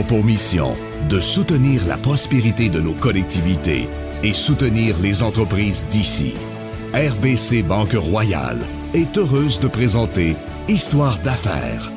pour 0.00 0.24
mission 0.24 0.74
de 1.10 1.20
soutenir 1.20 1.86
la 1.86 1.98
prospérité 1.98 2.70
de 2.70 2.80
nos 2.80 2.94
collectivités 2.94 3.88
et 4.22 4.32
soutenir 4.32 4.96
les 5.02 5.22
entreprises 5.22 5.86
d'ici. 5.90 6.32
RBC 6.94 7.62
Banque 7.62 7.92
Royale 7.92 8.60
est 8.94 9.18
heureuse 9.18 9.60
de 9.60 9.68
présenter 9.68 10.36
Histoire 10.68 11.18
d'affaires. 11.18 11.90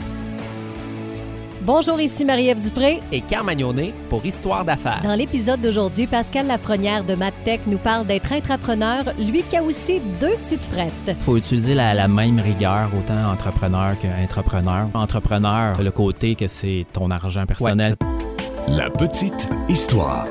Bonjour, 1.65 1.99
ici 1.99 2.25
Marie-Ève 2.25 2.59
Dupré. 2.59 2.99
Et 3.11 3.21
Carmagnonet 3.21 3.91
pour 4.07 4.23
Histoire 4.23 4.63
d'affaires. 4.63 5.01
Dans 5.01 5.15
l'épisode 5.15 5.59
d'aujourd'hui, 5.61 6.05
Pascal 6.05 6.45
Lafrenière 6.45 7.03
de 7.03 7.15
MadTech 7.15 7.61
nous 7.65 7.79
parle 7.79 8.05
d'être 8.05 8.31
entrepreneur, 8.33 9.03
lui 9.17 9.41
qui 9.41 9.57
a 9.57 9.63
aussi 9.63 9.99
deux 10.21 10.35
petites 10.35 10.63
frettes. 10.63 10.93
Il 11.07 11.15
faut 11.15 11.37
utiliser 11.37 11.73
la, 11.73 11.95
la, 11.95 12.07
même 12.07 12.39
rigueur, 12.39 12.91
autant 12.95 13.31
entrepreneur 13.31 13.95
qu'entrepreneur. 13.99 14.89
Entrepreneur, 14.93 15.81
le 15.81 15.89
côté 15.89 16.35
que 16.35 16.45
c'est 16.45 16.85
ton 16.93 17.09
argent 17.09 17.47
personnel. 17.47 17.95
Ouais. 17.99 18.75
La 18.75 18.91
petite 18.91 19.47
histoire. 19.67 20.27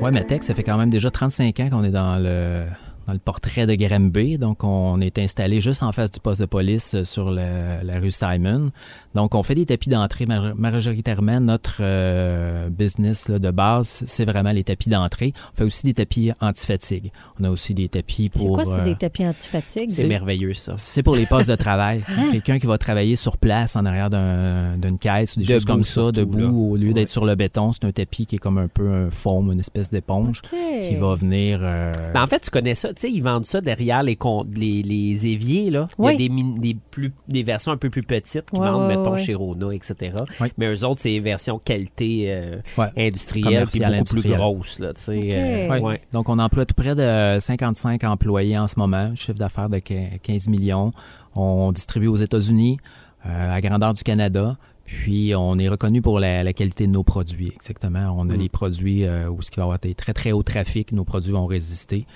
Ouais, 0.00 0.10
MadTech, 0.10 0.42
ça 0.42 0.54
fait 0.54 0.62
quand 0.62 0.78
même 0.78 0.88
déjà 0.88 1.10
35 1.10 1.60
ans 1.60 1.68
qu'on 1.70 1.84
est 1.84 1.90
dans 1.90 2.16
le 2.18 2.64
dans 3.10 3.14
le 3.14 3.18
portrait 3.18 3.66
de 3.66 3.74
Granby. 3.74 4.38
Donc, 4.38 4.62
on 4.62 5.00
est 5.00 5.18
installé 5.18 5.60
juste 5.60 5.82
en 5.82 5.90
face 5.90 6.12
du 6.12 6.20
poste 6.20 6.40
de 6.40 6.46
police 6.46 7.02
sur 7.02 7.32
le, 7.32 7.82
la 7.82 7.98
rue 8.00 8.12
Simon. 8.12 8.70
Donc, 9.16 9.34
on 9.34 9.42
fait 9.42 9.56
des 9.56 9.66
tapis 9.66 9.88
d'entrée 9.88 10.26
majoritairement. 10.26 11.40
Notre 11.40 11.78
euh, 11.80 12.68
business 12.70 13.28
là, 13.28 13.40
de 13.40 13.50
base, 13.50 14.04
c'est 14.06 14.24
vraiment 14.24 14.52
les 14.52 14.62
tapis 14.62 14.88
d'entrée. 14.88 15.32
On 15.54 15.56
fait 15.56 15.64
aussi 15.64 15.82
des 15.84 15.94
tapis 15.94 16.30
anti-fatigue. 16.40 17.10
On 17.40 17.44
a 17.44 17.50
aussi 17.50 17.74
des 17.74 17.88
tapis 17.88 18.28
pour... 18.28 18.58
C'est 18.58 18.64
quoi, 18.64 18.76
c'est 18.76 18.80
euh, 18.82 18.84
des 18.84 18.94
tapis 18.94 19.26
anti-fatigue? 19.26 19.90
C'est 19.90 20.06
merveilleux, 20.06 20.54
ça. 20.54 20.74
C'est 20.76 21.02
pour 21.02 21.16
les 21.16 21.26
postes 21.26 21.50
de 21.50 21.56
travail. 21.56 22.04
Quelqu'un 22.30 22.60
qui 22.60 22.66
va 22.66 22.78
travailler 22.78 23.16
sur 23.16 23.38
place 23.38 23.74
en 23.74 23.84
arrière 23.86 24.10
d'une 24.10 24.20
un, 24.20 24.96
caisse 25.00 25.34
ou 25.36 25.40
des 25.40 25.46
debout 25.46 25.54
choses 25.54 25.64
comme 25.64 25.82
ça, 25.84 25.92
surtout, 25.94 26.12
debout, 26.12 26.38
là. 26.38 26.48
au 26.50 26.76
lieu 26.76 26.88
Ouais. 26.88 26.94
d'être 26.94 27.08
sur 27.08 27.24
le 27.24 27.34
béton. 27.34 27.72
C'est 27.72 27.84
un 27.86 27.92
tapis 27.92 28.26
qui 28.26 28.36
est 28.36 28.38
comme 28.38 28.58
un 28.58 28.68
peu 28.68 28.88
un 28.88 29.10
foam, 29.10 29.50
une 29.50 29.60
espèce 29.60 29.90
d'éponge 29.90 30.42
qui 30.42 30.94
va 30.94 31.14
venir... 31.16 31.60
euh, 31.62 31.92
Ben, 32.14 32.22
en 32.22 32.26
fait, 32.26 32.40
tu 32.40 32.50
connais 32.50 32.74
ça. 32.74 32.92
Tu 33.00 33.06
sais, 33.06 33.12
ils 33.14 33.22
vendent 33.22 33.46
ça 33.46 33.62
derrière 33.62 34.02
les, 34.02 34.16
con- 34.16 34.46
les, 34.54 34.82
les 34.82 35.26
éviers. 35.26 35.70
Là. 35.70 35.86
Oui. 35.96 36.14
Il 36.18 36.20
y 36.22 36.24
a 36.26 36.28
des, 36.28 36.60
des, 36.74 36.76
plus, 36.90 37.12
des 37.28 37.42
versions 37.42 37.72
un 37.72 37.78
peu 37.78 37.88
plus 37.88 38.02
petites 38.02 38.50
qui 38.50 38.60
Ouais, 38.60 38.68
vendent, 38.70 38.88
ouais, 38.88 38.96
mettons, 38.96 39.12
ouais. 39.12 39.22
chez 39.22 39.34
Rona, 39.34 39.72
etc. 39.74 40.12
Mais 40.58 40.66
eux 40.66 40.84
autres, 40.84 41.00
c'est 41.00 41.18
version 41.20 41.58
qualité 41.58 42.26
euh, 42.28 42.58
ouais. 42.76 42.88
industrielle 42.98 43.66
puis 43.66 43.80
beaucoup 43.80 44.20
plus 44.20 44.30
grosse. 44.34 44.78
Là, 44.80 44.92
tu 44.92 45.00
sais. 45.02 45.16
OK. 45.16 45.32
Euh, 45.32 45.68
Ouais. 45.70 45.80
ouais. 45.80 46.00
Donc, 46.12 46.28
on 46.28 46.38
emploie 46.38 46.66
tout 46.66 46.74
près 46.74 46.94
de 46.94 47.38
55 47.40 48.04
employés 48.04 48.58
en 48.58 48.66
ce 48.66 48.78
moment, 48.78 49.14
chiffre 49.14 49.38
d'affaires 49.38 49.70
de 49.70 49.78
qu- 49.78 50.18
15 50.22 50.48
millions. 50.48 50.92
On 51.34 51.72
distribue 51.72 52.08
aux 52.08 52.16
États-Unis, 52.16 52.76
euh, 53.24 53.54
à 53.56 53.60
grandeur 53.62 53.94
du 53.94 54.02
Canada. 54.02 54.56
Puis, 54.84 55.34
on 55.36 55.56
est 55.58 55.68
reconnu 55.68 56.02
pour 56.02 56.18
la, 56.18 56.42
la 56.42 56.52
qualité 56.52 56.86
de 56.88 56.92
nos 56.92 57.04
produits, 57.04 57.52
exactement. 57.54 58.14
On 58.18 58.28
a 58.28 58.34
Mm. 58.34 58.38
les 58.40 58.48
produits 58.48 59.04
euh, 59.06 59.30
où 59.30 59.40
ce 59.40 59.50
qui 59.52 59.56
va 59.58 59.62
avoir 59.62 59.78
des 59.78 59.94
très, 59.94 60.12
très 60.12 60.32
haut 60.32 60.42
trafic, 60.42 60.90
nos 60.92 61.04
produits 61.04 61.30
vont 61.32 61.46
résister. 61.46 62.06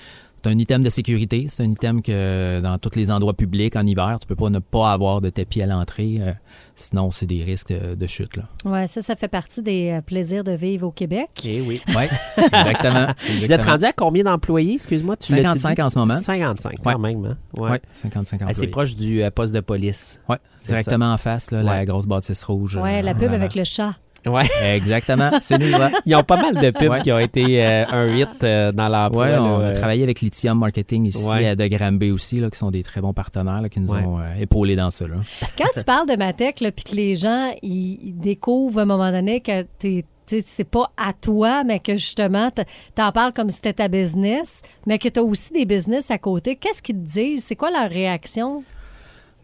C'est 0.45 0.51
un 0.51 0.59
item 0.59 0.83
de 0.83 0.91
sécurité. 0.91 1.47
C'est 1.49 1.63
un 1.63 1.71
item 1.71 2.03
que 2.03 2.61
dans 2.61 2.77
tous 2.77 2.97
les 2.97 3.11
endroits 3.11 3.33
publics 3.33 3.77
en 3.77 3.87
hiver, 3.87 4.19
tu 4.21 4.27
peux 4.27 4.35
pas 4.37 4.51
ne 4.51 4.59
pas 4.59 4.93
avoir 4.93 5.23
de 5.23 5.31
tapis 5.31 5.63
à 5.63 5.67
l'entrée. 5.67 6.19
euh, 6.21 6.33
sinon, 6.75 7.11
c'est 7.11 7.25
des 7.25 7.43
risques 7.43 7.69
de, 7.73 7.95
de 7.95 8.07
chute. 8.07 8.37
Là. 8.37 8.43
Ouais, 8.67 8.87
ça, 8.87 9.01
ça 9.01 9.17
fait 9.17 9.29
partie 9.29 9.63
des 9.63 9.91
euh, 9.91 10.01
plaisirs 10.03 10.45
de 10.45 10.53
vivre 10.53 10.87
au 10.89 10.91
Québec. 10.91 11.31
Eh 11.47 11.63
oui. 11.63 11.81
Oui, 11.97 12.05
exactement. 12.37 13.07
Vous 13.41 13.53
êtes 13.53 13.63
rendu 13.63 13.87
à 13.87 13.93
combien 13.95 14.25
d'employés, 14.25 14.75
excuse-moi? 14.75 15.17
Tu 15.17 15.33
l'as-tu 15.33 15.45
55 15.61 15.77
dit? 15.77 15.83
en 15.83 15.89
ce 15.89 15.99
moment. 15.99 16.19
55, 16.19 16.75
quand 16.85 16.99
même. 16.99 17.25
Hein? 17.25 17.37
Ouais. 17.57 17.71
Oui, 17.71 17.77
55 17.93 18.43
Assez 18.43 18.51
employés. 18.51 18.71
proche 18.71 18.97
du 18.97 19.23
euh, 19.23 19.31
poste 19.31 19.55
de 19.55 19.61
police. 19.61 20.21
Oui, 20.29 20.37
C'est 20.59 20.73
directement 20.75 21.13
en 21.15 21.17
face, 21.17 21.53
là, 21.53 21.63
la 21.63 21.73
Ouais. 21.73 21.85
grosse 21.87 22.05
bâtisse 22.07 22.43
rouge. 22.43 22.77
Ouais, 22.77 22.99
euh, 22.99 23.03
la 23.03 23.15
pub 23.15 23.33
avec 23.33 23.55
le 23.55 23.65
chat. 23.65 23.95
Ouais. 24.27 24.49
Exactement, 24.77 25.31
c'est 25.41 25.59
nous. 25.59 25.73
Ouais, 25.73 25.91
Ils 26.07 26.15
ont 26.17 26.23
pas 26.23 26.37
mal 26.37 26.55
de 26.55 26.71
pubs 26.71 26.89
Ouais. 26.89 27.01
qui 27.03 27.13
ont 27.13 27.19
été 27.19 27.65
euh, 27.65 27.85
un 27.91 28.15
hit 28.17 28.29
euh, 28.43 28.73
dans 28.73 28.89
l'emploi. 28.89 29.27
Ouais, 29.27 29.39
on 29.39 29.59
là, 29.59 29.67
a 29.67 29.69
euh. 29.71 29.75
travaillé 29.75 30.03
avec 30.03 30.21
Lithium 30.21 30.59
Marketing 30.59 31.07
ici 31.07 31.27
Ouais. 31.27 31.47
à 31.49 31.57
de 31.57 31.67
Granby 31.67 32.11
aussi, 32.11 32.41
là, 32.41 32.51
qui 32.51 32.59
sont 32.59 32.71
des 32.71 32.83
très 32.83 33.01
bons 33.01 33.13
partenaires 33.13 33.61
là, 33.63 33.69
qui 33.69 33.81
nous 33.81 33.91
Ouais. 33.93 34.05
ont 34.05 34.19
euh, 34.19 34.35
épaulés 34.41 34.77
dans 34.77 34.91
ça. 34.91 35.07
Là. 35.07 35.17
Quand 35.59 35.69
tu 35.75 35.85
parles 35.85 36.09
de 36.09 36.17
Matec, 36.17 36.57
puis 36.75 36.85
que 36.85 36.97
les 36.97 37.17
gens, 37.17 37.51
ils, 37.63 38.15
découvrent 38.15 38.79
à 38.81 38.83
un 38.83 38.87
moment 38.87 39.11
donné 39.11 39.41
que 39.41 39.63
tu 39.79 40.05
c'est 40.27 40.65
pas 40.65 40.91
à 40.97 41.13
toi, 41.13 41.65
mais 41.65 41.81
que 41.81 41.93
justement, 41.97 42.51
t'en 42.95 43.13
parles 43.13 43.33
comme 43.33 43.51
si 43.51 43.57
c'était 43.57 43.75
ta 43.75 43.89
business, 43.89 44.63
mais 44.87 44.99
que 44.99 45.09
tu 45.09 45.21
as 45.21 45.23
aussi 45.23 45.53
des 45.53 45.67
business 45.67 46.11
à 46.11 46.19
côté. 46.19 46.57
Qu'est-ce 46.57 46.83
qu'ils 46.83 46.97
te 46.97 47.01
disent? 47.07 47.45
C'est 47.45 47.57
quoi 47.57 47.71
leur 47.71 47.91
réaction? 47.91 48.65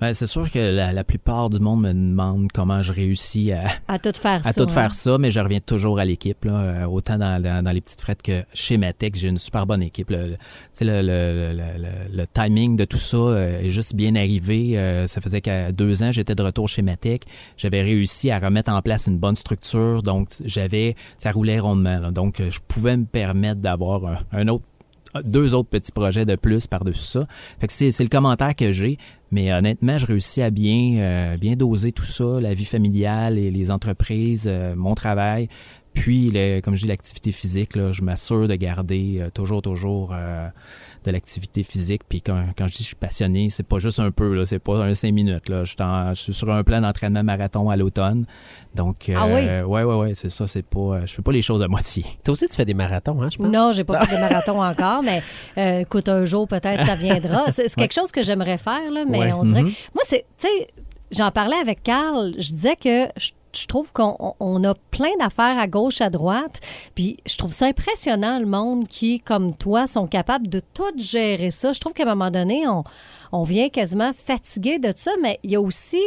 Ben, 0.01 0.15
c'est 0.15 0.27
sûr 0.27 0.51
que 0.51 0.59
la, 0.59 0.93
la 0.93 1.05
plupart 1.05 1.51
du 1.51 1.61
monde 1.61 1.83
me 1.83 1.93
demande 1.93 2.49
comment 2.53 2.83
je 2.83 2.93
réussis 2.93 3.53
à, 3.53 3.65
à 3.87 3.99
tout 3.99 4.13
faire 4.15 4.41
à 4.47 4.53
ça? 4.53 4.55
tout 4.55 4.71
hein? 4.71 4.75
faire 4.75 4.95
ça, 4.95 5.19
mais 5.19 5.31
je 5.31 5.41
reviens 5.41 5.61
toujours 5.61 5.99
à 5.99 6.05
l'équipe. 6.05 6.45
là, 6.45 6.53
euh, 6.55 6.85
autant 6.87 7.19
dans, 7.19 7.43
dans, 7.43 7.63
dans 7.63 7.71
les 7.71 7.81
petites 7.81 8.01
frettes 8.01 8.23
que 8.23 8.43
chez 8.55 8.79
Matec, 8.79 9.15
j'ai 9.17 9.29
une 9.29 9.39
super 9.39 9.67
bonne 9.67 9.83
équipe. 9.83 10.09
Le, 10.11 10.37
le, 10.81 11.03
le, 11.03 11.53
le, 11.53 12.17
le, 12.17 12.27
timing 12.27 12.77
de 12.77 12.85
tout 12.87 12.97
ça 12.99 13.17
euh, 13.19 13.61
est 13.61 13.71
juste 13.71 13.95
bien 13.95 14.15
arrivé. 14.17 14.79
Euh, 14.79 15.07
ça 15.07 15.21
faisait 15.21 15.41
qu'à 15.43 15.73
deux 15.73 16.03
ans, 16.03 16.13
j'étais 16.13 16.35
de 16.35 16.43
retour 16.43 16.69
chez 16.69 16.83
Matec. 16.83 17.25
J'avais 17.59 17.83
réussi 17.83 18.31
à 18.31 18.39
remettre 18.39 18.73
en 18.73 18.81
place 18.81 19.07
une 19.07 19.19
bonne 19.19 19.37
structure, 19.37 20.03
donc 20.03 20.29
j'avais, 20.45 20.95
ça 21.19 21.31
roulait 21.31 21.59
rondement. 21.59 22.01
là. 22.01 22.11
donc, 22.11 22.41
je 22.41 22.59
pouvais 22.69 22.97
me 22.97 23.05
permettre 23.05 23.61
d'avoir 23.61 24.05
un, 24.07 24.19
un 24.33 24.49
autre 24.49 24.65
deux 25.25 25.55
autres 25.55 25.69
petits 25.69 25.93
projets 25.93 26.25
de 26.25 26.37
plus 26.37 26.67
par-dessus 26.67 27.01
ça. 27.01 27.27
Fait 27.59 27.67
que 27.67 27.73
c'est, 27.73 28.03
le 28.03 28.09
commentaire 28.09 28.55
que 28.55 28.73
j'ai. 28.73 28.99
Mais 29.33 29.53
honnêtement, 29.53 29.97
je 29.99 30.07
réussis 30.07 30.43
à 30.43 30.51
bien, 30.51 30.99
euh, 30.99 31.55
doser 31.57 31.93
tout 31.93 32.05
ça, 32.05 32.41
la 32.41 32.53
vie 32.53 32.65
familiale 32.65 33.39
et 33.39 33.51
les 33.51 33.71
entreprises, 33.71 34.47
euh, 34.47 34.75
mon 34.75 34.95
travail. 34.95 35.49
Puis, 35.93 36.31
le- 36.33 36.61
comme 36.61 36.77
je 36.77 36.83
dis, 36.83 36.87
l'activité 36.89 37.33
physique, 37.33 37.75
là, 37.77 37.91
je 37.93 38.03
m'assure 38.03 38.47
de 38.49 38.55
garder 38.55 39.19
euh, 39.21 39.31
toujours, 39.31 39.61
toujours 39.61 40.13
euh, 40.15 40.49
de 41.05 41.11
l'activité 41.11 41.63
physique. 41.65 42.03
Puis 42.09 42.23
quand, 42.23 42.45
quand 42.57 42.67
je 42.69 42.73
dis 42.73 42.79
que 42.79 42.83
je 42.85 42.87
suis 42.89 42.95
passionné, 42.97 43.51
c'est 43.51 43.65
pas 43.67 43.79
juste 43.81 43.99
un 43.99 44.11
peu, 44.13 44.35
là, 44.35 44.47
c'est 44.47 44.61
pas 44.61 44.79
un 44.85 44.95
cinq 44.95 45.13
minutes. 45.13 45.49
Là. 45.49 45.65
Je, 45.65 45.71
suis 45.73 45.83
en- 45.83 46.15
je 46.15 46.21
suis 46.21 46.33
sur 46.35 46.49
un 46.51 46.63
plan 46.63 46.81
d'entraînement 46.81 47.25
marathon 47.25 47.71
à 47.71 47.77
l'automne. 47.77 48.25
Donc, 48.75 49.11
Ah 49.15 49.27
oui? 49.27 49.33
euh, 49.49 49.65
ouais, 49.65 49.83
ouais, 49.83 49.95
ouais, 49.97 50.15
c'est 50.15 50.29
ça. 50.31 50.47
C'est 50.47 50.65
pas, 50.65 50.79
euh, 50.81 51.07
je 51.07 51.15
fais 51.15 51.23
pas 51.23 51.33
les 51.33 51.43
choses 51.43 51.63
à 51.63 51.67
moitié. 51.69 52.05
Toi 52.25 52.33
aussi, 52.33 52.47
tu 52.49 52.55
fais 52.55 52.65
des 52.65 52.75
marathons, 52.75 53.21
hein, 53.21 53.29
je 53.31 53.37
pense? 53.39 53.49
Non, 53.49 53.73
j'ai 53.73 53.85
pas 53.85 54.07
fait 54.07 54.15
de 54.15 54.21
marathon 54.21 54.63
encore, 54.63 55.03
mais 55.03 55.23
euh, 55.59 55.81
écoute, 55.81 56.09
un 56.09 56.25
jour 56.25 56.47
peut-être 56.47 56.85
ça 56.87 56.95
viendra. 56.95 57.47
C'est, 57.51 57.69
c'est 57.69 57.75
quelque 57.75 57.95
chose 57.95 58.13
que 58.13 58.23
j'aimerais 58.23 58.59
faire, 58.59 58.91
là, 58.93 59.05
mais 59.09 59.19
Ouais. 59.19 59.33
on 59.33 59.45
dirait. 59.45 59.63
Que- 59.65 59.69
Moi, 59.95 60.03
c'est, 60.05 60.25
tu 60.39 60.47
sais, 60.47 60.69
j'en 61.11 61.31
parlais 61.33 61.57
avec 61.57 61.83
Carl. 61.83 62.33
Je 62.39 62.49
disais 62.51 62.77
que 62.77 63.07
je, 63.17 63.31
je 63.53 63.67
trouve 63.67 63.93
qu'on 63.93 64.17
on- 64.19 64.35
on 64.41 64.65
a 64.65 64.75
plein 64.91 65.11
d'affaires 65.19 65.59
à 65.59 65.67
gauche, 65.67 66.01
à 66.01 66.11
droite. 66.11 66.61
Puis 66.95 67.17
je 67.27 67.37
trouve 67.37 67.53
ça 67.53 67.67
impressionnant, 67.67 68.39
le 68.39 68.47
monde 68.47 68.87
qui, 68.89 69.21
comme 69.21 69.57
toi, 69.57 69.87
sont 69.87 70.07
capables 70.07 70.49
de 70.49 70.61
tout 70.75 70.93
gérer 70.97 71.51
ça. 71.51 71.73
Je 71.73 71.81
trouve 71.81 71.93
qu'à 71.93 72.05
un 72.05 72.15
moment 72.15 72.31
donné, 72.31 72.67
on, 72.69 72.85
on 73.33 73.43
vient 73.43 73.69
quasiment 73.69 74.13
fatigué 74.13 74.79
de 74.79 74.93
ça, 74.97 75.13
mais 75.21 75.39
il 75.43 75.51
y 75.51 75.57
a 75.57 75.61
aussi, 75.61 76.01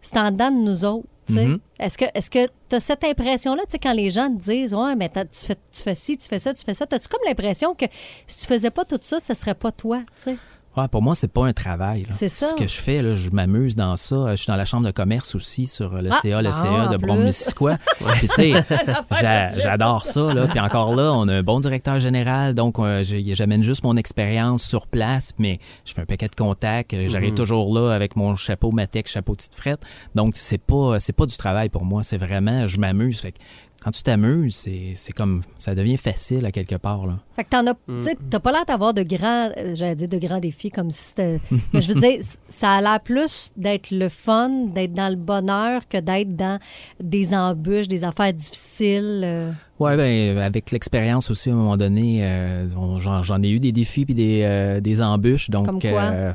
c'est 0.00 0.18
en 0.18 0.30
dedans 0.30 0.50
de 0.50 0.56
nous 0.58 0.84
autres. 0.84 1.06
Mhm. 1.28 1.58
Est-ce 1.78 1.96
que 1.96 2.04
est-ce 2.14 2.28
que 2.30 2.46
tu 2.68 2.74
as 2.76 2.80
cette 2.80 3.04
impression-là, 3.04 3.62
quand 3.80 3.92
les 3.92 4.10
gens 4.10 4.28
te 4.28 4.40
disent 4.42 4.74
Ouais, 4.74 4.96
mais 4.96 5.08
tu 5.08 5.46
fais, 5.46 5.54
tu 5.70 5.80
fais 5.82 5.94
ci, 5.94 6.18
tu 6.18 6.26
fais 6.28 6.40
ça, 6.40 6.52
tu 6.52 6.64
fais 6.64 6.74
ça, 6.74 6.84
as-tu 6.90 7.06
comme 7.06 7.20
l'impression 7.24 7.74
que 7.76 7.84
si 8.26 8.40
tu 8.40 8.46
faisais 8.46 8.70
pas 8.70 8.84
tout 8.84 8.98
ça, 9.00 9.20
ce 9.20 9.32
serait 9.32 9.54
pas 9.54 9.70
toi, 9.70 9.98
tu 9.98 10.04
sais? 10.16 10.36
Ouais, 10.76 10.88
pour 10.88 11.02
moi, 11.02 11.14
c'est 11.14 11.30
pas 11.30 11.44
un 11.46 11.52
travail. 11.52 12.02
là. 12.02 12.08
C'est 12.12 12.28
ça. 12.28 12.48
Ce 12.50 12.54
que 12.54 12.66
je 12.66 12.80
fais, 12.80 13.02
là, 13.02 13.14
je 13.14 13.28
m'amuse 13.30 13.76
dans 13.76 13.96
ça. 13.96 14.14
Euh, 14.14 14.30
Je 14.30 14.36
suis 14.36 14.46
dans 14.46 14.56
la 14.56 14.64
chambre 14.64 14.86
de 14.86 14.90
commerce 14.90 15.34
aussi 15.34 15.66
sur 15.66 15.94
euh, 15.94 16.00
le 16.00 16.10
Ah, 16.10 16.18
CA, 16.22 16.40
le 16.40 16.48
ah, 16.48 16.52
CA 16.52 16.86
de 16.88 16.96
plus. 16.96 17.06
Brome-Missisquoi. 17.06 17.76
Puis 18.18 18.28
tu 18.28 18.34
sais, 18.34 18.52
j'a- 19.20 19.58
j'adore 19.58 20.06
ça. 20.06 20.32
Là. 20.32 20.46
Puis 20.46 20.60
encore 20.60 20.94
là, 20.94 21.12
on 21.12 21.28
a 21.28 21.34
un 21.34 21.42
bon 21.42 21.60
directeur 21.60 21.98
général, 22.00 22.54
donc 22.54 22.78
euh, 22.78 23.02
j'amène 23.04 23.62
juste 23.62 23.84
mon 23.84 23.96
expérience 23.96 24.62
sur 24.64 24.86
place, 24.86 25.32
mais 25.38 25.58
je 25.84 25.92
fais 25.92 26.02
un 26.02 26.06
paquet 26.06 26.28
de 26.28 26.34
contacts. 26.34 26.94
J'arrive 27.06 27.30
Mhm. 27.32 27.36
toujours 27.36 27.74
là 27.78 27.92
avec 27.94 28.16
mon 28.16 28.34
chapeau 28.36 28.70
Matec, 28.72 29.08
chapeau 29.08 29.34
petite 29.34 29.54
frette. 29.54 29.82
Donc 30.14 30.34
c'est 30.36 30.56
pas 30.58 30.98
c'est 31.00 31.12
pas 31.12 31.26
du 31.26 31.36
travail 31.36 31.68
pour 31.68 31.84
moi, 31.84 32.02
c'est 32.02 32.18
vraiment 32.18 32.66
je 32.66 32.78
m'amuse. 32.78 33.20
Fait 33.20 33.32
que 33.32 33.38
quand 33.82 33.90
tu 33.90 34.02
t'amuses, 34.02 34.54
c'est 34.54 34.92
c'est 34.94 35.12
comme 35.12 35.42
ça 35.58 35.74
devient 35.74 35.96
facile 35.96 36.46
à 36.46 36.52
quelque 36.52 36.76
part 36.76 37.06
là. 37.06 37.18
Fait 37.34 37.44
que 37.44 37.48
t'en 37.50 37.66
as, 37.66 37.74
Mm. 37.88 38.02
t'as 38.30 38.38
pas 38.40 38.52
l'air 38.52 38.64
d'avoir 38.64 38.94
de 38.94 39.02
grands, 39.02 39.50
euh, 39.58 39.74
j'allais 39.74 39.96
dire 39.96 40.08
de 40.08 40.18
grands 40.18 40.38
défis 40.38 40.70
comme 40.70 40.90
si 40.90 41.02
c'était. 41.08 41.40
mais 41.72 41.82
je 41.82 41.92
veux 41.92 42.00
dire, 42.00 42.20
ça 42.48 42.72
a 42.74 42.80
l'air 42.80 43.00
plus 43.00 43.50
d'être 43.56 43.90
le 43.90 44.08
fun, 44.08 44.66
d'être 44.74 44.92
dans 44.92 45.08
le 45.08 45.16
bonheur 45.16 45.88
que 45.88 45.98
d'être 45.98 46.36
dans 46.36 46.58
des 47.02 47.34
embûches, 47.34 47.88
des 47.88 48.04
affaires 48.04 48.32
difficiles. 48.32 49.22
euh. 49.24 49.50
Ouais, 49.78 49.96
ben 49.96 50.38
avec 50.38 50.70
l'expérience 50.70 51.30
aussi, 51.30 51.50
à 51.50 51.54
un 51.54 51.56
moment 51.56 51.76
donné, 51.76 52.20
euh, 52.22 52.68
on- 52.76 53.00
j'en 53.00 53.22
j'en 53.22 53.42
ai 53.42 53.50
eu 53.50 53.58
des 53.58 53.72
défis 53.72 54.04
puis 54.04 54.14
des, 54.14 54.42
euh, 54.44 54.80
des 54.80 55.02
embûches. 55.02 55.50
Donc, 55.50 55.66
Comme 55.66 55.80
quoi? 55.80 56.02
euh, 56.02 56.32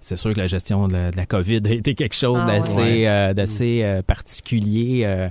c'est 0.00 0.16
sûr 0.16 0.32
que 0.32 0.38
la 0.40 0.46
gestion 0.46 0.88
de 0.88 0.94
la, 0.94 1.10
de 1.10 1.16
la 1.18 1.26
COVID 1.26 1.60
a 1.66 1.70
été 1.72 1.94
quelque 1.94 2.14
chose 2.14 2.40
Ah 2.42 2.46
d'assez 2.46 2.80
ouais. 2.80 3.06
euh, 3.08 3.34
d'assez 3.34 3.80
euh, 3.82 4.00
particulier. 4.02 5.02
euh, 5.04 5.28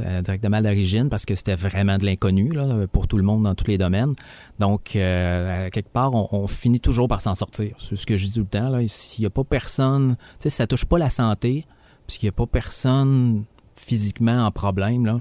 euh, 0.00 0.22
directement 0.22 0.56
à 0.58 0.60
l'origine 0.60 1.08
parce 1.08 1.24
que 1.24 1.34
c'était 1.34 1.54
vraiment 1.56 1.96
de 1.98 2.04
l'inconnu 2.04 2.50
là, 2.50 2.86
pour 2.90 3.06
tout 3.08 3.16
le 3.16 3.22
monde 3.22 3.44
dans 3.44 3.54
tous 3.54 3.66
les 3.68 3.78
domaines. 3.78 4.14
Donc, 4.58 4.96
euh, 4.96 5.68
quelque 5.70 5.88
part, 5.90 6.14
on, 6.14 6.28
on 6.32 6.46
finit 6.46 6.80
toujours 6.80 7.08
par 7.08 7.20
s'en 7.20 7.34
sortir. 7.34 7.76
C'est 7.78 7.96
ce 7.96 8.06
que 8.06 8.16
je 8.16 8.26
dis 8.26 8.32
tout 8.34 8.40
le 8.40 8.46
temps. 8.46 8.68
là. 8.68 8.80
S'il 8.88 9.22
n'y 9.22 9.26
a 9.26 9.30
pas 9.30 9.44
personne, 9.44 10.16
tu 10.16 10.24
sais, 10.40 10.50
si 10.50 10.56
ça 10.56 10.66
touche 10.66 10.84
pas 10.84 10.98
la 10.98 11.10
santé, 11.10 11.66
puis 12.06 12.18
qu'il 12.18 12.26
n'y 12.26 12.30
a 12.30 12.32
pas 12.32 12.46
personne 12.46 13.44
physiquement 13.74 14.44
en 14.46 14.50
problème, 14.50 15.06
là, 15.06 15.20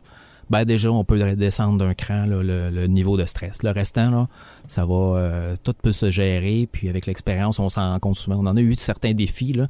ben 0.51 0.63
déjà, 0.63 0.91
on 0.91 1.03
peut 1.03 1.35
descendre 1.35 1.79
d'un 1.83 1.95
cran 1.95 2.27
là, 2.27 2.43
le, 2.43 2.69
le 2.69 2.85
niveau 2.85 3.17
de 3.17 3.25
stress. 3.25 3.63
Le 3.63 3.71
restant, 3.71 4.11
là, 4.11 4.27
ça 4.67 4.85
va, 4.85 4.93
euh, 4.93 5.55
tout 5.63 5.73
peut 5.81 5.91
se 5.91 6.11
gérer. 6.11 6.69
Puis 6.71 6.87
avec 6.87 7.07
l'expérience, 7.07 7.57
on 7.57 7.67
s'en 7.69 7.89
rend 7.91 7.97
compte 7.99 8.15
souvent. 8.17 8.37
On 8.37 8.45
en 8.45 8.55
a 8.55 8.61
eu 8.61 8.75
certains 8.75 9.13
défis. 9.13 9.53
Là. 9.53 9.67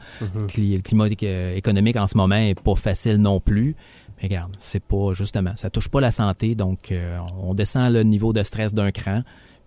Cli- 0.47 0.75
Le 0.75 0.81
climat 0.81 1.07
éc- 1.07 1.55
économique 1.55 1.95
en 1.95 2.07
ce 2.07 2.17
moment 2.17 2.35
est 2.35 2.59
pas 2.59 2.75
facile 2.75 3.15
non 3.17 3.39
plus. 3.39 3.73
Mais 4.17 4.23
regarde, 4.29 4.55
c'est 4.59 4.83
pas 4.83 5.13
justement, 5.13 5.51
ça 5.55 5.69
touche 5.69 5.89
pas 5.89 6.01
la 6.01 6.11
santé, 6.11 6.55
donc 6.55 6.91
euh, 6.91 7.17
on 7.41 7.53
descend 7.53 7.91
le 7.93 8.03
niveau 8.03 8.31
de 8.33 8.43
stress 8.43 8.73
d'un 8.73 8.91
cran, 8.91 9.21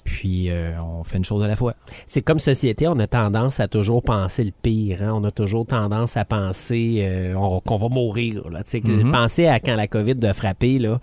puis 0.05 0.49
euh, 0.49 0.81
on 0.83 1.05
fait 1.05 1.19
une 1.19 1.25
chose 1.25 1.43
à 1.45 1.49
la 1.49 1.55
fois. 1.57 1.75
C'est 2.07 2.23
comme 2.23 2.39
société, 2.39 2.89
on 2.89 2.99
a 2.99 3.07
tendance 3.07 3.61
à 3.61 3.69
toujours 3.69 4.03
penser 4.03 4.43
le 4.43 4.53
pire. 4.63 5.03
hein. 5.03 5.13
On 5.15 5.23
a 5.25 5.31
toujours 5.31 5.67
tendance 5.67 6.17
à 6.17 6.25
penser 6.25 7.01
euh, 7.03 7.35
on- 7.35 7.61
qu'on 7.61 7.77
va 7.77 7.89
mourir. 7.91 8.49
Là. 8.49 8.63
Tu 8.65 8.71
sais, 8.71 8.81
que- 8.81 8.91
Mhm. 8.91 9.11
Penser 9.11 9.49
à 9.49 9.61
quand 9.61 9.77
la 9.77 9.87
COVID 9.87 10.15
a 10.23 10.33
frappé. 10.33 10.79
Là. 10.79 10.99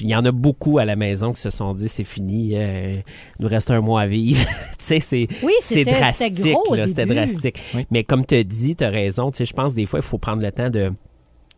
Il 0.00 0.06
y 0.08 0.14
en 0.14 0.24
a 0.24 0.30
beaucoup 0.30 0.78
à 0.78 0.84
la 0.84 0.94
maison 0.94 1.32
qui 1.32 1.40
se 1.40 1.50
sont 1.50 1.74
dit 1.74 1.88
c'est 1.88 2.04
fini, 2.04 2.52
euh, 2.56 2.92
il 2.92 3.02
nous 3.42 3.48
reste 3.48 3.72
un 3.72 3.80
mois 3.80 4.02
à 4.02 4.06
vivre. 4.06 4.38
tu 4.78 4.84
sais, 4.84 5.00
c'est 5.00 5.26
Oui, 5.42 5.52
c'est 5.60 5.74
c'était 5.82 5.92
drastique. 5.98 6.34
c'était 6.86 7.06
drastique. 7.06 7.60
Oui. 7.74 7.86
Mais 7.90 8.04
comme 8.04 8.24
tu 8.24 8.36
as 8.36 8.44
dit, 8.44 8.76
tu 8.76 8.84
as 8.84 8.88
raison. 8.90 9.32
Tu 9.32 9.38
sais, 9.38 9.44
Je 9.46 9.52
pense 9.52 9.74
des 9.74 9.86
fois, 9.86 9.98
il 9.98 10.04
faut 10.04 10.18
prendre 10.18 10.42
le 10.42 10.52
temps 10.52 10.70
de 10.70 10.92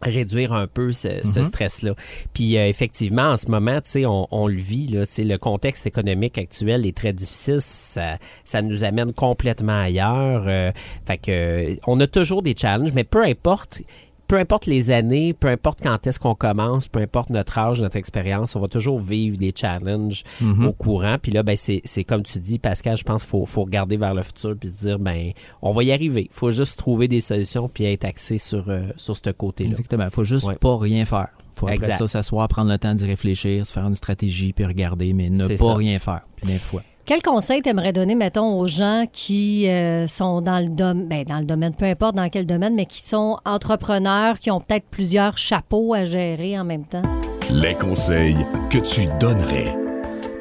réduire 0.02 0.52
un 0.52 0.66
peu 0.66 0.92
ce, 0.92 1.08
ce 1.24 1.38
Mhm. 1.38 1.44
stress-là. 1.46 1.94
Puis 2.34 2.58
euh, 2.58 2.68
effectivement, 2.68 3.30
en 3.30 3.36
ce 3.36 3.50
moment, 3.50 3.76
tu 3.80 3.90
sais, 3.90 4.06
on, 4.06 4.28
on 4.30 4.46
le 4.46 4.56
vit, 4.58 4.88
là, 4.88 5.04
c'est 5.06 5.24
le 5.24 5.38
contexte 5.38 5.86
économique 5.86 6.36
actuel 6.38 6.84
est 6.86 6.96
très 6.96 7.12
difficile, 7.14 7.60
ça, 7.60 8.18
ça 8.44 8.60
nous 8.62 8.84
amène 8.84 9.12
complètement 9.12 9.80
ailleurs. 9.80 10.44
euh, 10.46 10.70
fait 11.06 11.18
que 11.18 11.30
euh, 11.30 11.74
on 11.86 11.98
a 12.00 12.06
toujours 12.06 12.42
des 12.42 12.54
challenges, 12.56 12.92
mais 12.94 13.04
peu 13.04 13.24
importe 13.24 13.80
peu 14.28 14.36
importe 14.38 14.66
les 14.66 14.90
années, 14.90 15.32
peu 15.34 15.48
importe 15.48 15.80
quand 15.82 16.06
est-ce 16.06 16.18
qu'on 16.18 16.34
commence, 16.34 16.88
peu 16.88 17.00
importe 17.00 17.30
notre 17.30 17.56
âge, 17.58 17.80
notre 17.82 17.96
expérience, 17.96 18.56
on 18.56 18.60
va 18.60 18.68
toujours 18.68 18.98
vivre 18.98 19.36
des 19.38 19.52
challenges 19.54 20.24
Mhm. 20.40 20.66
au 20.66 20.72
courant. 20.72 21.16
Puis 21.20 21.32
là, 21.32 21.42
ben, 21.42 21.56
c'est 21.56 22.04
comme 22.04 22.22
tu 22.22 22.38
dis, 22.40 22.58
Pascal, 22.58 22.96
je 22.96 23.04
pense 23.04 23.22
qu'il 23.22 23.30
faut, 23.30 23.46
faut 23.46 23.64
regarder 23.64 23.96
vers 23.96 24.14
le 24.14 24.22
futur 24.22 24.54
puis 24.58 24.68
se 24.68 24.78
dire, 24.86 24.98
ben, 24.98 25.32
on 25.62 25.70
va 25.70 25.82
y 25.84 25.92
arriver. 25.92 26.28
Il 26.30 26.34
faut 26.34 26.50
juste 26.50 26.78
trouver 26.78 27.08
des 27.08 27.20
solutions 27.20 27.68
puis 27.68 27.84
être 27.84 28.04
axé 28.04 28.38
sur, 28.38 28.68
euh, 28.68 28.88
sur 28.96 29.16
ce 29.16 29.30
côté-là. 29.30 29.70
Exactement. 29.70 30.08
Faut 30.10 30.24
juste 30.24 30.46
Ouais. 30.46 30.56
pas 30.56 30.76
rien 30.78 31.04
faire. 31.04 31.28
Faut 31.54 31.66
après 31.68 31.76
Exact. 31.86 31.96
ça 31.98 32.08
s'asseoir, 32.08 32.48
prendre 32.48 32.70
le 32.70 32.76
temps 32.78 32.94
d'y 32.94 33.06
réfléchir, 33.06 33.64
se 33.64 33.72
faire 33.72 33.86
une 33.86 33.94
stratégie, 33.94 34.52
puis 34.52 34.66
regarder, 34.66 35.12
mais 35.14 35.30
ne 35.30 35.46
pas 35.48 35.56
ça. 35.56 35.74
rien 35.74 35.98
faire. 35.98 36.20
Des 36.44 36.58
fois. 36.58 36.82
Quel 37.06 37.22
conseil 37.22 37.60
t'aimerais 37.62 37.92
donner, 37.92 38.16
mettons, 38.16 38.58
aux 38.58 38.66
gens 38.66 39.04
qui 39.12 39.68
euh, 39.68 40.08
sont 40.08 40.40
dans 40.40 40.58
le, 40.58 40.68
dom- 40.68 41.06
ben, 41.06 41.22
dans 41.22 41.38
le 41.38 41.44
domaine, 41.44 41.72
peu 41.72 41.84
importe 41.84 42.16
dans 42.16 42.28
quel 42.28 42.46
domaine, 42.46 42.74
mais 42.74 42.84
qui 42.84 43.00
sont 43.00 43.38
entrepreneurs, 43.44 44.40
qui 44.40 44.50
ont 44.50 44.58
peut-être 44.60 44.86
plusieurs 44.90 45.38
chapeaux 45.38 45.94
à 45.94 46.04
gérer 46.04 46.58
en 46.58 46.64
même 46.64 46.84
temps? 46.84 47.02
Les 47.48 47.74
conseils 47.74 48.34
que 48.70 48.78
tu 48.78 49.06
donnerais. 49.20 49.72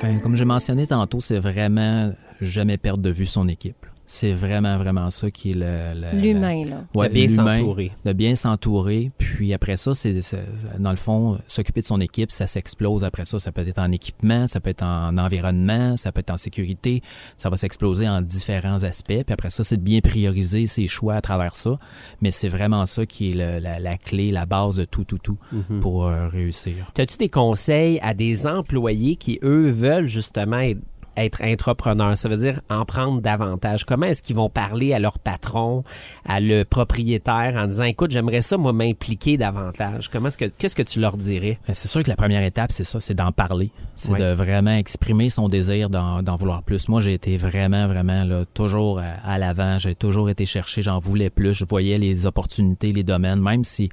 Ben, 0.01 0.19
comme 0.19 0.35
j'ai 0.35 0.45
mentionné 0.45 0.87
tantôt, 0.87 1.21
c'est 1.21 1.37
vraiment 1.37 2.11
jamais 2.41 2.77
perdre 2.77 3.03
de 3.03 3.11
vue 3.11 3.27
son 3.27 3.47
équipe. 3.47 3.85
C'est 4.07 4.33
vraiment, 4.33 4.77
vraiment 4.77 5.09
ça 5.09 5.31
qui 5.31 5.51
est 5.51 5.55
le... 5.55 5.93
le- 5.99 6.19
L'humain, 6.21 6.63
là. 6.65 6.83
ouais, 6.93 7.09
de 7.09 7.13
bien 7.13 7.27
s'entourer. 7.27 7.91
de 8.05 8.13
bien 8.13 8.35
s'entourer. 8.35 9.09
Puis 9.17 9.53
après 9.53 9.77
ça, 9.77 9.93
c'est 9.93 10.13
dans 10.79 10.91
le 10.91 10.95
fond, 10.95 11.39
s'occuper 11.47 11.81
de 11.81 11.85
son 11.87 11.99
équipe, 11.99 12.29
ça 12.31 12.45
s'explose. 12.47 13.03
Après 13.03 13.25
ça, 13.25 13.39
ça 13.39 13.51
peut 13.51 13.67
être 13.67 13.79
en 13.79 13.91
équipement, 13.91 14.45
ça 14.47 14.59
peut 14.59 14.69
être 14.69 14.83
en 14.83 15.17
environnement, 15.17 15.97
ça 15.97 16.11
peut 16.11 16.19
être 16.19 16.29
en 16.31 16.37
sécurité. 16.37 17.01
Ça 17.37 17.49
va 17.49 17.57
s'exploser 17.57 18.07
en 18.07 18.21
différents 18.21 18.83
aspects. 18.83 19.23
Puis 19.23 19.33
après 19.33 19.49
ça, 19.49 19.63
c'est 19.63 19.77
de 19.77 19.81
bien 19.81 20.01
prioriser 20.01 20.67
ses 20.67 20.87
choix 20.87 21.15
à 21.15 21.21
travers 21.21 21.55
ça. 21.55 21.77
Mais 22.21 22.31
c'est 22.31 22.49
vraiment 22.49 22.85
ça 22.85 23.05
qui 23.05 23.31
est 23.31 23.33
le- 23.33 23.59
la, 23.59 23.79
la 23.79 23.97
clé, 23.97 24.31
la 24.31 24.45
base 24.45 24.75
de 24.75 24.85
tout, 24.85 25.03
tout, 25.03 25.17
tout 25.17 25.37
Mhm. 25.51 25.79
pour 25.79 26.05
euh, 26.05 26.27
réussir. 26.27 26.91
As-tu 26.97 27.17
des 27.17 27.29
conseils 27.29 27.99
à 28.01 28.13
des 28.13 28.45
employés 28.45 29.15
qui, 29.15 29.39
eux, 29.43 29.69
veulent 29.69 30.07
justement 30.07 30.59
être, 30.59 30.79
être 31.17 31.43
entrepreneurs? 31.43 32.17
Ça 32.17 32.29
veut 32.29 32.37
dire 32.37 32.61
en 32.69 32.85
prendre 32.85 33.21
davantage. 33.21 33.85
Comment 33.85 34.07
est-ce 34.07 34.21
qu'ils 34.21 34.35
vont 34.35 34.49
parler 34.49 34.93
à 34.93 34.99
leur 34.99 35.19
patron, 35.19 35.83
à 36.25 36.39
le 36.39 36.63
propriétaire, 36.63 37.55
en 37.57 37.67
disant, 37.67 37.83
écoute, 37.85 38.11
j'aimerais 38.11 38.41
ça, 38.41 38.57
moi, 38.57 38.73
m'impliquer 38.73 39.37
davantage? 39.37 40.09
Comment 40.09 40.27
est-ce 40.27 40.37
que, 40.37 40.45
qu'est-ce 40.45 40.75
que 40.75 40.83
tu 40.83 40.99
leur 40.99 41.17
dirais? 41.17 41.59
Ben, 41.67 41.73
C'est 41.73 41.87
sûr 41.87 42.03
que 42.03 42.09
la 42.09 42.15
première 42.15 42.43
étape, 42.43 42.71
c'est 42.71 42.83
ça, 42.83 42.99
c'est 42.99 43.13
d'en 43.13 43.31
parler. 43.31 43.71
C'est 43.95 44.15
de 44.15 44.33
vraiment 44.33 44.75
exprimer 44.75 45.29
son 45.29 45.49
désir 45.49 45.89
d'en 45.89 46.21
d'en 46.21 46.35
vouloir 46.35 46.63
plus. 46.63 46.89
Moi, 46.89 47.01
j'ai 47.01 47.13
été 47.13 47.37
vraiment, 47.37 47.87
vraiment 47.87 48.23
là, 48.23 48.43
toujours 48.53 48.99
à, 48.99 49.03
à 49.25 49.37
l'avant. 49.37 49.77
J'ai 49.79 49.95
toujours 49.95 50.29
été 50.29 50.45
chercher, 50.45 50.81
j'en 50.81 50.99
voulais 50.99 51.29
plus. 51.29 51.53
Je 51.53 51.65
voyais 51.65 51.97
les 51.97 52.25
opportunités, 52.25 52.91
les 52.91 53.03
domaines, 53.03 53.39
même 53.39 53.63
si 53.63 53.89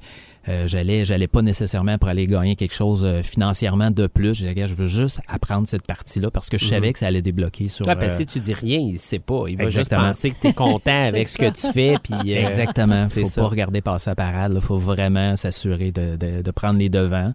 euh, 0.49 0.67
j'allais, 0.67 1.05
j'allais 1.05 1.27
pas 1.27 1.41
nécessairement 1.41 1.97
pour 1.97 2.09
aller 2.09 2.25
gagner 2.25 2.55
quelque 2.55 2.73
chose 2.73 3.03
euh, 3.05 3.21
financièrement 3.21 3.91
de 3.91 4.07
plus. 4.07 4.29
Je 4.29 4.39
disais, 4.39 4.49
Regarde, 4.49 4.69
je 4.69 4.75
veux 4.75 4.87
juste 4.87 5.21
apprendre 5.27 5.67
cette 5.67 5.87
partie-là 5.87 6.31
parce 6.31 6.49
que 6.49 6.57
je 6.57 6.65
savais 6.65 6.91
que 6.91 6.99
ça 6.99 7.07
allait 7.07 7.21
débloquer 7.21 7.69
sur. 7.69 7.85
Toi, 7.85 7.95
parce 7.95 8.17
que 8.17 8.23
euh, 8.23 8.25
si 8.25 8.25
tu 8.25 8.39
dis 8.39 8.53
rien, 8.53 8.79
il 8.79 8.97
sait 8.97 9.19
pas. 9.19 9.45
Il 9.47 9.57
va 9.57 9.69
juste 9.69 9.89
penser 9.89 10.31
que 10.31 10.35
tu 10.41 10.47
es 10.47 10.53
content 10.53 11.03
avec 11.07 11.29
ce 11.29 11.37
que 11.37 11.49
tu 11.49 11.71
fais. 11.71 11.95
Puis, 12.03 12.35
euh, 12.35 12.47
Exactement. 12.47 13.07
Faut 13.07 13.23
ça. 13.23 13.41
pas 13.41 13.47
regarder 13.47 13.81
passer 13.81 14.09
la 14.09 14.15
parade. 14.15 14.51
Il 14.55 14.61
faut 14.61 14.77
vraiment 14.77 15.35
s'assurer 15.35 15.91
de, 15.91 16.17
de, 16.17 16.41
de 16.41 16.51
prendre 16.51 16.79
les 16.79 16.89
devants. 16.89 17.33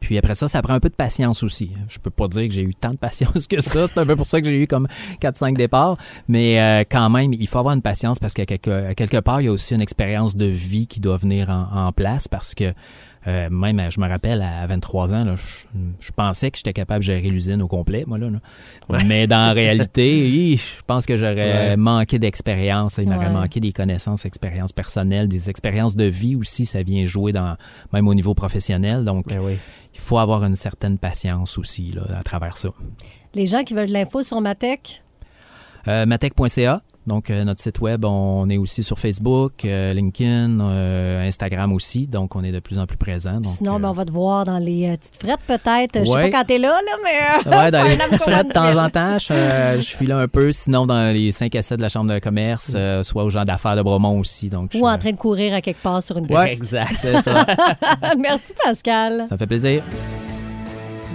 Puis 0.00 0.18
après 0.18 0.34
ça, 0.34 0.48
ça 0.48 0.62
prend 0.62 0.74
un 0.74 0.80
peu 0.80 0.88
de 0.88 0.94
patience 0.94 1.42
aussi. 1.42 1.70
Je 1.88 1.98
peux 1.98 2.10
pas 2.10 2.28
dire 2.28 2.46
que 2.48 2.54
j'ai 2.54 2.62
eu 2.62 2.74
tant 2.74 2.90
de 2.90 2.96
patience 2.96 3.46
que 3.46 3.60
ça. 3.60 3.86
C'est 3.88 3.98
un 3.98 4.06
peu 4.06 4.16
pour 4.16 4.26
ça 4.26 4.40
que 4.40 4.48
j'ai 4.48 4.62
eu 4.62 4.66
comme 4.66 4.86
4-5 5.20 5.56
départs. 5.56 5.96
Mais 6.28 6.60
euh, 6.60 6.84
quand 6.88 7.10
même, 7.10 7.32
il 7.32 7.46
faut 7.46 7.58
avoir 7.58 7.74
une 7.74 7.82
patience 7.82 8.18
parce 8.18 8.34
qu'à 8.34 8.46
quelque, 8.46 8.92
quelque 8.94 9.18
part, 9.18 9.40
il 9.40 9.44
y 9.44 9.48
a 9.48 9.52
aussi 9.52 9.74
une 9.74 9.80
expérience 9.80 10.36
de 10.36 10.46
vie 10.46 10.86
qui 10.86 11.00
doit 11.00 11.16
venir 11.16 11.50
en, 11.50 11.86
en 11.86 11.92
place 11.92 12.28
parce 12.28 12.54
que 12.54 12.72
euh, 13.26 13.50
même, 13.50 13.90
je 13.90 14.00
me 14.00 14.08
rappelle, 14.08 14.40
à 14.42 14.66
23 14.66 15.12
ans, 15.14 15.24
là, 15.24 15.34
je, 15.36 15.78
je 16.00 16.10
pensais 16.12 16.50
que 16.50 16.56
j'étais 16.58 16.72
capable 16.72 17.00
de 17.00 17.04
gérer 17.04 17.28
l'usine 17.28 17.60
au 17.62 17.68
complet, 17.68 18.04
moi, 18.06 18.18
là. 18.18 18.30
là. 18.30 18.38
Ouais. 18.88 19.04
Mais 19.04 19.26
dans 19.26 19.44
la 19.46 19.52
réalité, 19.52 20.56
je 20.56 20.82
pense 20.86 21.04
que 21.04 21.16
j'aurais 21.16 21.70
Ouais. 21.70 21.76
manqué 21.76 22.18
d'expérience. 22.18 22.98
Il 22.98 23.08
m'aurait 23.08 23.26
Ouais. 23.26 23.32
manqué 23.32 23.60
des 23.60 23.72
connaissances, 23.72 24.24
expériences 24.24 24.72
personnelles, 24.72 25.28
des 25.28 25.50
expériences 25.50 25.96
de 25.96 26.04
vie 26.04 26.36
aussi. 26.36 26.64
Ça 26.66 26.82
vient 26.82 27.04
jouer 27.06 27.32
dans 27.32 27.56
même 27.92 28.06
au 28.08 28.14
niveau 28.14 28.34
professionnel. 28.34 29.04
Donc, 29.04 29.26
Ben 29.28 29.40
oui. 29.42 29.58
il 29.94 30.00
faut 30.00 30.18
avoir 30.18 30.44
une 30.44 30.56
certaine 30.56 30.98
patience 30.98 31.58
aussi 31.58 31.92
là, 31.92 32.02
à 32.18 32.22
travers 32.22 32.56
ça. 32.56 32.68
Les 33.34 33.46
gens 33.46 33.62
qui 33.64 33.74
veulent 33.74 33.88
de 33.88 33.92
l'info 33.92 34.22
sur 34.22 34.40
Matech, 34.40 35.02
Euh, 35.86 36.06
Matech.ca, 36.06 36.82
donc 37.08 37.30
euh, 37.30 37.42
notre 37.44 37.60
site 37.60 37.80
web, 37.80 38.04
on 38.04 38.48
est 38.48 38.56
aussi 38.58 38.82
sur 38.84 38.98
Facebook, 38.98 39.64
euh, 39.64 39.92
LinkedIn, 39.92 40.60
euh, 40.60 41.26
Instagram 41.26 41.72
aussi, 41.72 42.06
donc 42.06 42.36
on 42.36 42.44
est 42.44 42.52
de 42.52 42.60
plus 42.60 42.78
en 42.78 42.86
plus 42.86 42.96
présent. 42.96 43.40
Sinon, 43.44 43.80
ben, 43.80 43.88
on 43.88 43.92
va 43.92 44.04
te 44.04 44.12
voir 44.12 44.44
dans 44.44 44.58
les 44.58 44.96
petites 44.96 45.16
frettes 45.16 45.40
peut-être. 45.46 45.98
Je 46.00 46.04
sais 46.04 46.10
Ouais. 46.10 46.30
pas 46.30 46.38
quand 46.38 46.44
t'es 46.44 46.58
là, 46.58 46.68
là, 46.68 46.92
mais... 47.02 47.50
Ouais, 47.50 47.70
dans 47.72 47.82
les 47.88 47.96
petites 47.96 48.22
frettes 48.22 48.48
de 48.48 48.52
temps 48.52 48.76
en 48.84 48.90
temps, 48.90 49.18
je, 49.18 49.76
je 49.78 49.82
suis 49.84 50.06
là 50.06 50.18
un 50.18 50.28
peu. 50.28 50.52
Sinon, 50.52 50.86
dans 50.86 51.12
les 51.12 51.32
5 51.32 51.54
à 51.56 51.62
7 51.62 51.78
de 51.78 51.82
la 51.82 51.88
Chambre 51.88 52.12
de 52.14 52.18
commerce, 52.20 52.72
euh, 52.76 53.02
soit 53.02 53.24
aux 53.24 53.30
gens 53.30 53.44
d'affaires 53.44 53.74
de 53.76 53.82
Bromont 53.82 54.18
aussi. 54.20 54.48
Donc, 54.50 54.70
Ou 54.74 54.86
en 54.86 54.98
train 54.98 55.10
de 55.10 55.16
courir 55.16 55.54
à 55.54 55.60
quelque 55.60 55.82
part 55.82 56.02
sur 56.02 56.16
une 56.18 56.26
Ouais. 56.32 56.50
piste. 56.50 56.60
Exact. 56.62 56.90
C'est 56.94 57.20
ça. 57.22 57.44
Merci, 58.18 58.52
Pascal. 58.62 59.24
ça 59.28 59.34
me 59.34 59.38
fait 59.38 59.46
plaisir. 59.46 59.82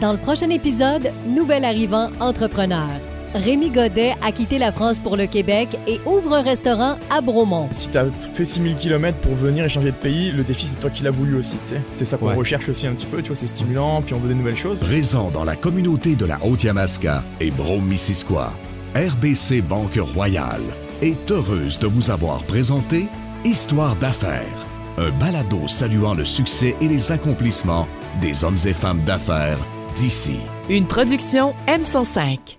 Dans 0.01 0.11
le 0.11 0.17
prochain 0.17 0.49
épisode, 0.49 1.11
nouvel 1.27 1.63
arrivant 1.63 2.09
entrepreneur. 2.19 2.89
Rémi 3.33 3.69
Godet 3.71 4.13
a 4.21 4.31
quitté 4.31 4.57
la 4.59 4.71
France 4.71 4.99
pour 4.99 5.17
le 5.17 5.25
Québec 5.25 5.69
et 5.87 5.99
ouvre 6.05 6.33
un 6.33 6.41
restaurant 6.43 6.97
à 7.09 7.21
Bromont. 7.21 7.67
Si 7.71 7.89
t'as 7.89 8.05
fait 8.33 8.45
6000 8.45 8.75
km 8.75 9.17
pour 9.19 9.35
venir 9.35 9.65
et 9.65 9.69
changer 9.69 9.91
de 9.91 9.95
pays, 9.95 10.31
le 10.31 10.43
défi 10.43 10.67
c'est 10.67 10.79
toi 10.79 10.89
qui 10.89 11.03
l'as 11.03 11.11
voulu 11.11 11.35
aussi, 11.35 11.55
tu 11.63 11.69
sais. 11.69 11.81
C'est 11.93 12.05
ça 12.05 12.17
qu'on 12.17 12.27
Ouais. 12.27 12.35
recherche 12.35 12.69
aussi 12.69 12.85
un 12.87 12.93
petit 12.93 13.05
peu, 13.07 13.21
tu 13.21 13.27
vois, 13.29 13.35
c'est 13.35 13.47
stimulant, 13.47 14.01
puis 14.01 14.13
on 14.13 14.19
veut 14.19 14.29
des 14.29 14.35
nouvelles 14.35 14.55
choses. 14.55 14.79
Présent 14.81 15.31
dans 15.31 15.43
la 15.43 15.55
communauté 15.55 16.15
de 16.15 16.25
la 16.25 16.37
Haute-Yamaska 16.45 17.23
et 17.39 17.49
Brome-Missisquoi, 17.51 18.53
RBC 18.95 19.61
Banque 19.61 19.97
Royale 20.13 20.61
est 21.01 21.31
heureuse 21.31 21.79
de 21.79 21.87
vous 21.87 22.11
avoir 22.11 22.43
présenté 22.43 23.07
Histoire 23.45 23.95
d'affaires, 23.97 24.65
un 24.97 25.09
balado 25.19 25.67
saluant 25.67 26.13
le 26.13 26.23
succès 26.23 26.75
et 26.79 26.87
les 26.87 27.11
accomplissements 27.11 27.87
des 28.21 28.45
hommes 28.45 28.57
et 28.65 28.73
femmes 28.73 29.01
d'affaires 29.05 29.57
d'ici. 29.95 30.37
Une 30.69 30.85
production 30.85 31.53
M105. 31.67 32.57